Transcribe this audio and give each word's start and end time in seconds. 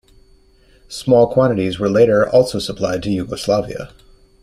Small 0.87 1.31
quantities 1.31 1.77
were 1.77 1.87
later 1.87 2.27
also 2.27 2.57
supplied 2.57 3.03
to 3.03 3.11
Yugoslavia. 3.11 3.91